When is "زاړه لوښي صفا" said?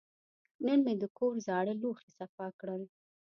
1.47-2.47